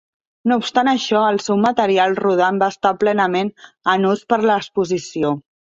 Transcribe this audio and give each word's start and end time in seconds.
No 0.51 0.55
obstant 0.61 0.89
això, 0.93 1.19
el 1.33 1.37
seu 1.49 1.59
material 1.67 2.17
rodant 2.23 2.59
va 2.65 2.73
estar 2.75 2.95
plenament 3.05 3.55
en 3.95 4.13
ús 4.15 4.29
per 4.33 4.45
a 4.45 4.45
l'Exposició. 4.53 5.37